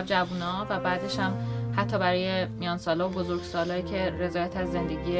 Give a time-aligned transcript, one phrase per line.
[0.00, 1.32] اغلب جوونا و بعدش هم
[1.76, 5.18] حتی برای میان سالا و بزرگ سالایی که رضایت از زندگی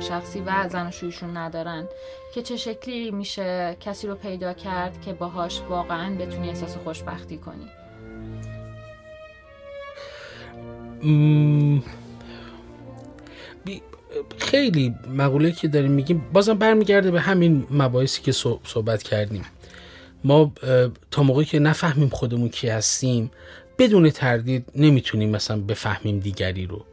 [0.00, 0.90] شخصی و زن
[1.34, 1.88] ندارن
[2.34, 7.66] که چه شکلی میشه کسی رو پیدا کرد که باهاش واقعا بتونی احساس خوشبختی کنی؟
[14.38, 18.32] خیلی مقوله که داریم میگیم بازم برمیگرده به همین مباحثی که
[18.64, 19.44] صحبت کردیم.
[20.24, 20.52] ما
[21.10, 23.30] تا موقعی که نفهمیم خودمون کی هستیم
[23.80, 26.84] بدون تردید نمی‌تونیم مثلا بفهمیم دیگری رو.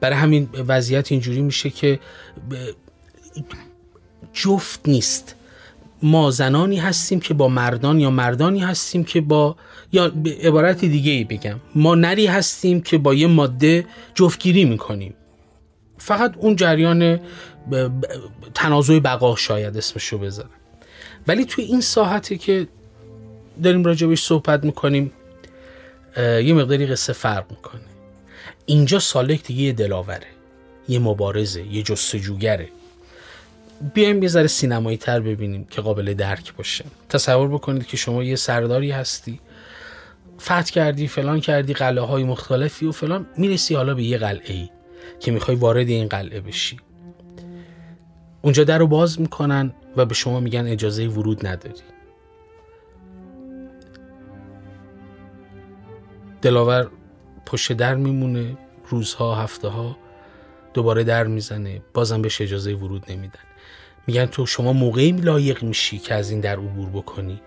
[0.00, 2.00] برای همین وضعیت اینجوری میشه که
[4.32, 5.34] جفت نیست.
[6.02, 9.56] ما زنانی هستیم که با مردان یا مردانی هستیم که با
[9.92, 11.60] یا به عبارت دیگه ای بگم.
[11.74, 15.14] ما نری هستیم که با یه ماده جفتگیری می‌کنیم.
[15.98, 17.20] فقط اون جریان
[18.54, 20.50] تنازع بقا شاید اسمشو بذارم.
[21.26, 22.66] ولی توی این ساحته که
[23.62, 25.12] داریم راجبش صحبت می‌کنیم
[26.16, 27.80] یه مقداری قصه فرق می‌کنه.
[28.66, 30.26] اینجا سالک دیگه یه دلاوره
[30.88, 32.68] یه مبارزه یه جستجوگره.
[33.94, 36.84] بیایم یه ذره سینمایی تر ببینیم که قابل درک باشه.
[37.08, 39.40] تصور بکنید که شما یه سرداری هستی
[40.40, 44.68] فتح کردی فلان کردی قلعه های مختلفی و فلان می‌رسی حالا به یه قلعه ای
[45.20, 46.76] که می‌خوای وارد این قلعه بشی.
[48.42, 51.82] اونجا در رو باز می‌کنن و به شما میگن اجازه ورود نداری.
[56.46, 56.90] دلاور
[57.46, 58.56] پشت در میمونه
[58.88, 59.96] روزها هفته ها
[60.74, 61.82] دوباره در می‌زنه.
[61.94, 63.46] بازم بهش اجازه ورود نمیدن.
[64.06, 67.40] میگن تو شما موقعی لایق میشی که از این در عبور بکنی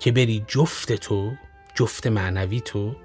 [0.00, 1.32] که بری جفت تو
[1.74, 2.96] جفت معنوی تو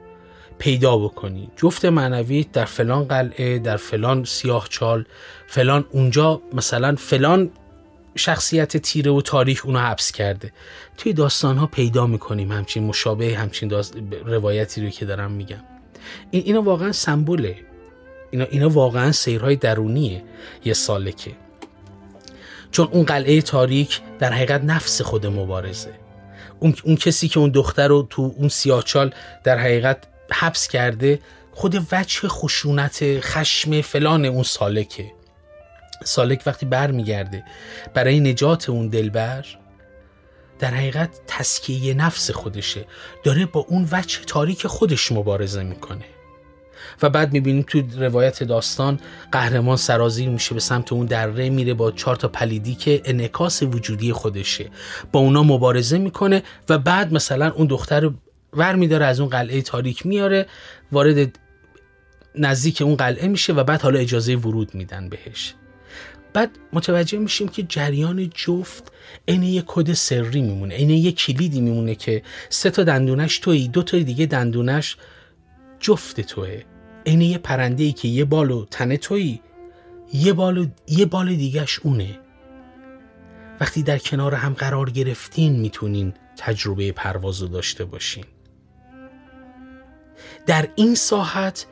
[0.57, 1.49] پیدا بکنی.
[1.55, 5.05] جفت معنوی در فلان قلعه در فلان سیاه چال
[5.47, 7.51] فلان اونجا مثلا فلان
[8.15, 10.51] شخصیت تیره و تاریخ اونو حبس کرده.
[10.97, 13.71] توی داستان ها پیدا می‌کنیم همچین مشابه همچین
[14.25, 15.63] روایتی رو که دارم میگم.
[16.31, 17.55] این اینا واقعا سمبوله
[18.31, 20.23] اینا, اینا واقعا سیرهای درونیه
[20.65, 21.31] یه سالکه.
[22.71, 25.93] چون اون قلعه تاریک در حقیقت نفس خود مبارزه.
[26.59, 29.97] اون, اون کسی که اون دختر رو تو اون سیاهچال در حقیقت
[30.31, 31.19] حبس کرده
[31.51, 35.11] خود وجه خشونت خشم فلان اون سالکه.
[36.05, 37.43] سالک وقتی برمیگرده
[37.93, 39.45] برای نجات اون دلبر
[40.59, 42.85] در حقیقت تسکیه نفس خودشه.
[43.23, 46.05] داره با اون وجه تاریک خودش مبارزه می‌کنه.
[47.01, 48.99] و بعد می‌بینیم تو روایت داستان
[49.31, 54.13] قهرمان سرازیر میشه به سمت اون دره میره با چهار تا پلیدی که انعکاس وجودی
[54.13, 54.69] خودشه.
[55.11, 58.11] با اونا مبارزه می‌کنه و بعد مثلا اون دختر
[58.53, 60.45] ور میداره از اون قلعه تاریک میاره
[60.91, 61.39] وارد
[62.35, 65.53] نزدیک اون قلعه میشه و بعد حالا اجازه ورود میدن بهش.
[66.33, 68.91] بعد متوجه میشیم که جریان جفت
[69.27, 73.83] عین یه کد سری میمونه عین یه کلیدی میمونه که سه تا دندونش توی دو
[73.83, 74.97] تا دیگه دندونش
[75.79, 76.61] جفت توه.
[77.05, 79.39] عین یه پرنده ای که یه بال و تنه توی
[80.13, 82.19] یه بال و یه بال دیگهش اونه.
[83.59, 88.25] وقتی در کنار هم قرار گرفتین می‌تونین تجربه پرواز رو داشته باشین.
[90.45, 91.65] در این ساحت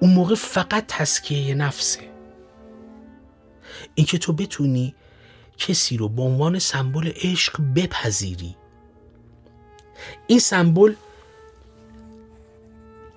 [0.00, 2.13] اون موقع فقط تسکیه نفسه.
[3.94, 4.94] اینکه تو بتونی
[5.58, 8.56] کسی رو به عنوان سمبل عشق بپذیری.
[10.26, 10.94] این سمبل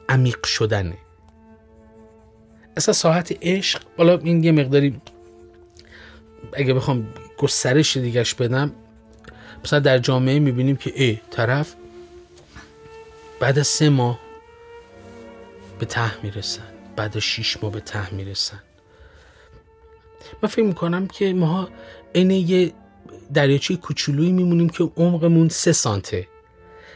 [0.09, 0.97] عمیق شدنه.
[2.77, 5.01] اصلا ساحت عشق حالا این یه مقداری
[6.53, 8.71] اگه بخوام گسترش دیگهش بدم
[9.63, 11.75] مثلا در جامعه می‌بینیم که ای طرف
[13.39, 14.19] بعد از سه ماه
[15.79, 18.59] به ته می‌رسن بعد از شیش ماه به ته می‌رسن.
[20.43, 21.69] من فکر می‌کنم که ماها
[22.15, 22.73] عین یه
[23.33, 26.27] دریاچه کوچولویی میمونیم که عمقمون سه سانته.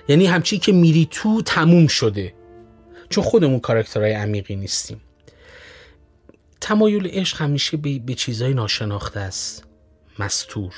[0.08, 2.34] یعنی همچی که میری تو تموم شده.
[3.10, 5.02] چون خودمون کاراکترهای عمیقی نیستیم.
[6.62, 9.64] تمایل عشق همیشه به, به چیزهای ناشناخته است.
[10.20, 10.74] مستور.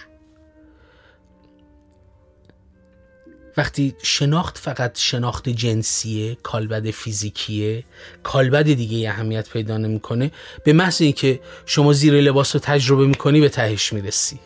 [3.57, 7.83] وقتی شناخت فقط شناخت جنسیه کالبد فیزیکیه
[8.23, 10.31] کالبد دیگه اهمیت پیدا نمی‌کنه
[10.63, 14.39] به محض اینکه شما زیر لباس رو تجربه می‌کنی به تهش می‌رسی.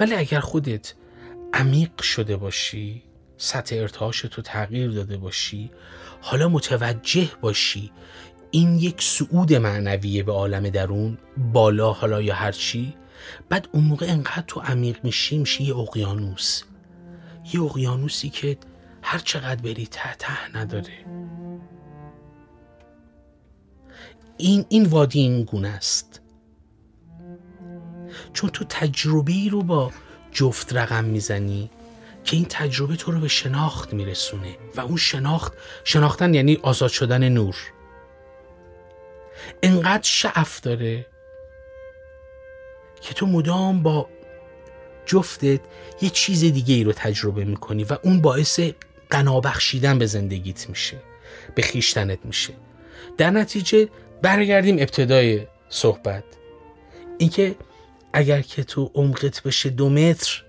[0.00, 0.94] ولی اگر خودت
[1.54, 3.02] عمیق شده باشی
[3.36, 5.70] سطح ارتعاش تو تغییر داده باشی
[6.20, 7.92] حالا متوجه باشی
[8.50, 11.18] این یک سعود معنویه به عالم درون
[11.52, 12.94] بالا حالا یا هرچی
[13.48, 16.62] بعد اون موقع انقدر تو عمیق میشی میشی یه اقیانوس.
[17.54, 18.58] یه اقیانوسی که
[19.02, 21.04] هر چقدر بری ته ته نداره.
[24.38, 26.20] این این وادی این گونه است.
[28.32, 29.92] چون تو تجربه ای رو با
[30.32, 31.70] جفت رقم می‌زنی
[32.24, 35.52] که این تجربه تو رو به شناخت میرسونه و اون شناخت
[35.84, 37.56] شناختن یعنی آزاد شدن نور.
[39.62, 41.06] انقدر شعف داره
[43.00, 44.08] که تو مدام با
[45.06, 45.60] جفتت
[46.02, 48.60] یه چیز دیگه ای رو تجربه می‌کنی و اون باعث
[49.10, 50.96] قنابخشیدن به زندگیت میشه
[51.54, 52.52] به خیشتنت میشه.
[53.18, 53.88] در نتیجه
[54.22, 56.24] برگردیم ابتدای صحبت.
[57.18, 57.54] اینکه
[58.12, 60.42] اگر که تو عمقت بشه دو متر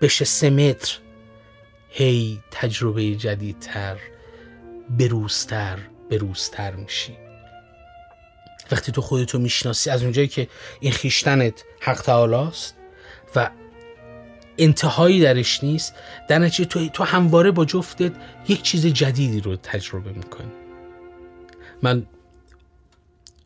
[0.00, 0.98] بشه سه متر
[1.90, 3.96] هی تجربه جدیدتر
[4.90, 5.78] بروزتر
[6.10, 7.29] بروزتر میشی.
[8.72, 10.48] وقتی تو خودتو می‌شناسی از اونجایی که
[10.80, 12.76] این خیشتنت حق تعالاست
[13.36, 13.50] و
[14.58, 15.94] انتهایی درش نیست
[16.28, 18.12] در نتیجه تو, تو همواره با جفتت
[18.48, 20.52] یک چیز جدیدی رو تجربه می‌کنی.
[21.82, 22.06] من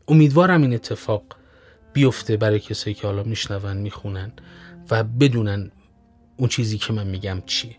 [0.07, 1.23] امیدوارم این اتفاق
[1.93, 4.31] بیفته برای کسایی که حالا میشنون می‌خونن
[4.91, 5.71] و بدونن
[6.37, 7.75] اون چیزی که من میگم چیه.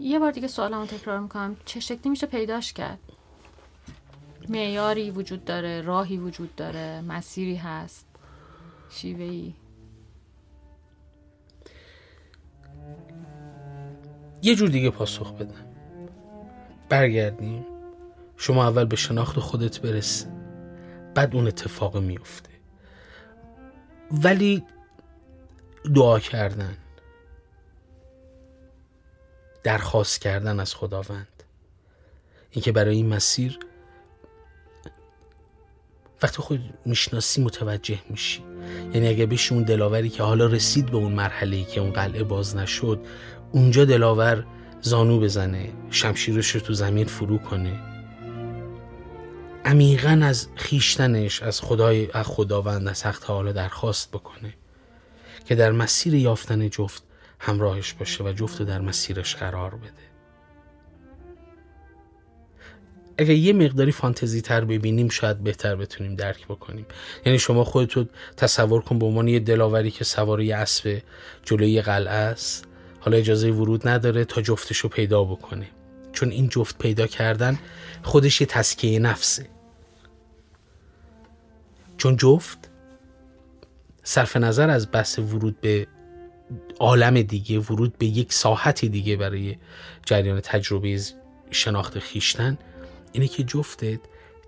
[0.00, 1.56] یه بار دیگه سوالمو تکرار می‌کنم.
[1.64, 2.98] چه شکلی میشه پیداش کرد؟
[4.50, 8.06] معیاری وجود داره راهی وجود داره مسیری هست
[8.90, 9.54] شیوهی
[14.42, 15.66] یه جور دیگه پاسخ بدم
[16.88, 17.66] برگردیم.
[18.36, 20.26] شما اول به شناخت خودت برس
[21.14, 22.50] بعد اون اتفاق میفته
[24.10, 24.64] ولی
[25.94, 26.76] دعا کردن.
[29.62, 31.42] درخواست کردن از خداوند.
[32.50, 33.58] اینکه برای این مسیر
[36.22, 38.42] وقتی خود می‌شناسی متوجه میشی.
[38.94, 42.24] یعنی اگه بشه اون دلاوری که حالا رسید به اون مرحله ای که اون قلعه
[42.24, 43.00] باز نشد
[43.52, 44.44] اونجا دلاور
[44.80, 47.80] زانو بزنه شمشیرش رو تو زمین فرو کنه.
[49.64, 54.54] عمیقا از خیشتنش از خدای از خداوند از حق تعالی درخواست بکنه
[55.44, 57.02] که در مسیر یافتن جفت
[57.38, 60.07] همراهش باشه و جفت در مسیرش قرار بده.
[63.18, 66.86] اگر یه مقداری فانتزی تر ببینیم شاید بهتر بتونیم درک بکنیم.
[67.26, 68.04] یعنی شما خودتو
[68.36, 71.02] تصور کن به عنوان یه دلاوری که سوار یه اسب
[71.44, 72.64] جلوی قلعه است
[73.00, 75.66] حالا اجازه ورود نداره تا جفتش رو پیدا بکنه.
[76.12, 77.58] چون این جفت پیدا کردن
[78.02, 79.46] خودش یه تسکیه نفسه.
[81.96, 82.58] چون جفت
[84.02, 85.86] صرف نظر از بحث ورود به
[86.80, 89.56] عالم دیگه ورود به یک ساحت دیگه برای
[90.06, 91.00] جریان تجربه
[91.50, 92.58] شناخت خیشتن
[93.12, 94.00] اینه که جفتت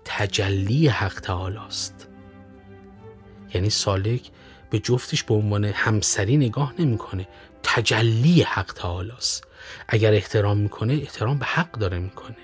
[0.05, 2.07] تجلی حق تعالی است.
[3.53, 4.31] یعنی سالک
[4.69, 7.27] به جفتش به عنوان همسری نگاه نمی‌کنه.
[7.63, 9.47] تجلی حق تعالی است.
[9.87, 12.37] اگر احترام می‌کنه احترام به حق داره می‌کنه.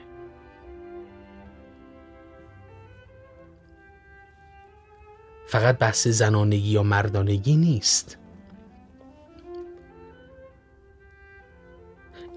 [5.47, 8.17] فقط بحث زنانگی یا مردانگی نیست.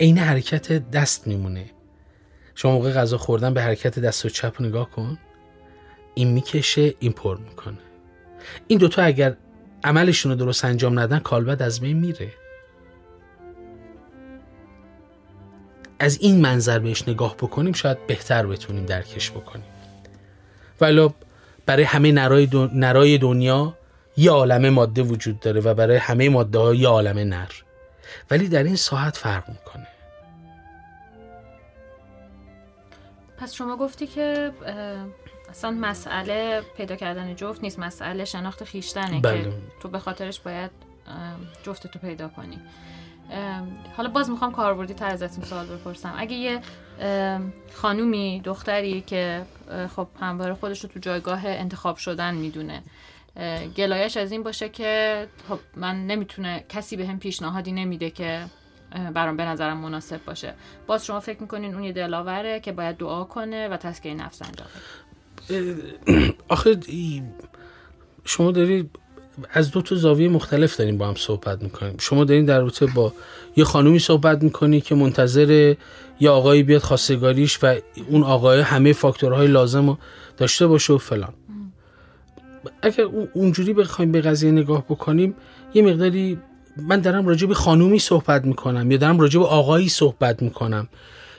[0.00, 1.70] عین حرکت دست میمونه.
[2.60, 5.18] شما موقع غذا خوردن به حرکت دست و چپ نگاه کن.
[6.14, 7.78] این می‌کشه این پر می‌کنه.
[8.66, 9.36] این دوتا اگر
[9.84, 12.32] عملشون رو درست انجام ندن کالبد از بین میره.
[15.99, 19.66] از این منظر بهش نگاه بکنیم شاید بهتر بتونیم درکش بکنیم.
[20.80, 21.11] ولی
[21.66, 23.78] برای همه نرای, نرای دنیا
[24.16, 27.50] یه عالم ماده وجود داره و برای همه ماده ها یه عالم نر.
[28.30, 29.87] ولی در این ساعت فرق می‌کنه.
[33.40, 34.52] پس شما گفتی که
[35.50, 39.42] اصلا مسئله پیدا کردن جفت نیست مسئله شناخت خیشتنه بله.
[39.42, 40.70] که تو به خاطرش باید
[41.62, 42.59] جفت تو پیدا کنی
[43.97, 46.61] حالا باز می‌خوام کاربردی تر ازتون سوال بپرسم اگه یه
[47.75, 49.42] خانومی دختری که
[49.97, 52.82] خب همواره خودش رو تو جایگاه انتخاب شدن می‌دونه
[53.76, 58.44] گلایش از این باشه که خب من نمی‌تونه کسی به هم پیشنهادی نمیده که
[59.14, 60.54] برام به نظرم مناسب باشه.
[60.87, 64.66] باز شما فکر می‌کنین اون یه دلاوره که باید دعا کنه و تسکیه نفس انجام
[66.49, 66.80] آخه
[68.25, 68.90] شما داری
[69.50, 73.12] از دو تا زاویه مختلف داریم با هم صحبت می‌کنیم شما دارین در رابطه با
[73.56, 75.75] یه خانومی صحبت می‌کنی که منتظر
[76.20, 77.75] یه آقایی بیاد خواستگاریش و
[78.09, 79.99] اون آقای همه فاکتورهای لازم رو
[80.37, 81.35] داشته باشه و فلان.
[82.82, 85.35] اگر اونجوری بخوایم به قضیه نگاه بکنیم
[85.75, 86.38] یه مقداری
[86.76, 90.88] من دارم راجع به خانومی صحبت می‌کنم یا دارم راجع به آقایی صحبت می‌کنم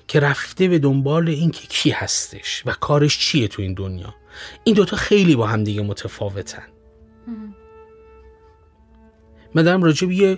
[0.07, 4.15] که رفته به دنبال اینکه کی هستش و کارش چیه تو این دنیا.
[4.63, 6.63] این دوتا خیلی با هم دیگه متفاوتن.
[9.55, 10.37] من دارم راجع به یه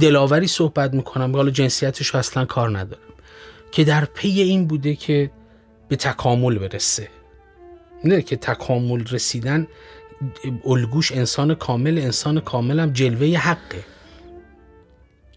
[0.00, 3.02] دلاوری صحبت می‌کنم حالا جنسیتش اصلا کار ندارم
[3.72, 5.30] که در پی این بوده که
[5.88, 7.08] به تکامل برسه.
[8.04, 9.66] نه که تکامل رسیدن
[10.64, 13.84] الگوش انسان کامل انسان کامل هم جلوه حقه.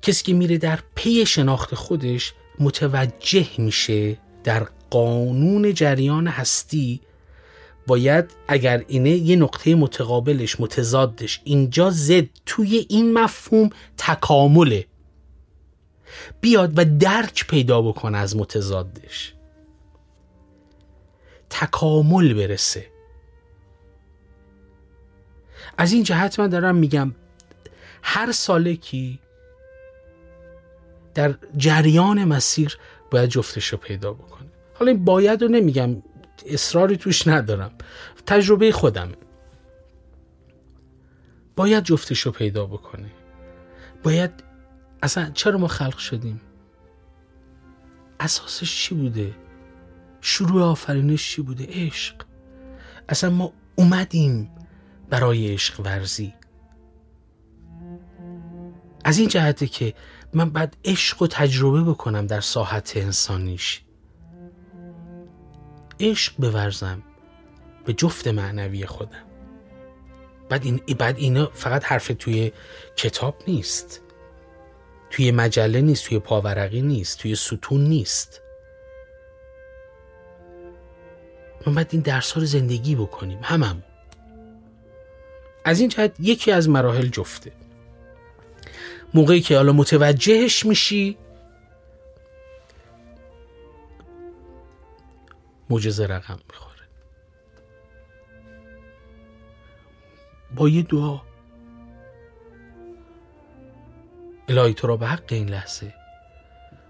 [0.04, 7.02] کسی که میره در پی شناخت خودش متوجه میشه در قانون جریان هستی
[7.88, 14.86] باید اگر اینه یه نقطه متقابلش متضادش اینجا زد توی این مفهوم تکامله.
[16.42, 19.34] بیاد و درک پیدا بکنه از متضادش.
[21.50, 22.88] تکامل برسه.
[25.78, 27.16] از این جهت من دارم میگم
[28.04, 29.20] هر سالکی
[31.14, 32.78] در جریان مسیر
[33.12, 34.50] باید جفتش رو پیدا بکنه.
[34.74, 36.04] حالا این باید رو نمیگم
[36.46, 37.72] اصراری توش ندارم.
[38.26, 39.12] تجربه خودم.
[41.56, 43.12] باید جفتش رو پیدا بکنه.
[44.04, 44.32] باید
[45.04, 46.42] اصلا چرا ما خلق شدیم؟
[48.20, 49.36] اساسش چی بوده؟
[50.22, 52.16] شروع آفرینش چی بوده؟ عشق.
[53.10, 54.52] اصلا ما اومدیم
[55.10, 56.34] برای عشق ورزی.
[59.06, 59.94] از این جهته که
[60.34, 63.82] من بعد عشق و تجربه بکنم در ساحت انسانیش.
[66.00, 67.04] عشق بورزم
[67.86, 69.24] به جفت معنوی خودم.
[70.50, 72.52] بعد, این بعد اینا فقط حرف توی
[72.96, 74.02] کتاب نیست.
[75.10, 78.42] توی مجله نیست توی پاورقی نیست توی ستون نیست.
[81.68, 83.84] ما باید این درس ها رو زندگی بکنیم همم.
[85.66, 87.52] از این جهت یکی از مراحل جفته.
[89.14, 91.18] موقعی که حالا متوجهش میشی.
[95.70, 96.88] معجزه رقم می‌خوره.
[100.56, 101.22] با یه دعا.
[104.48, 105.94] الهی تو را به حق این لحظه.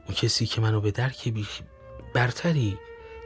[0.05, 1.33] اون کسی که منو به درک
[2.13, 2.77] برتری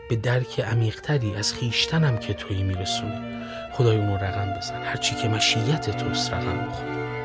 [0.09, 3.37] به درک عمیقتری از خیشتنم که تویی میرسونه.
[3.73, 4.83] خدای اونو رقم بزن.
[4.83, 7.16] هرچی که مشیت توست رقم بخور.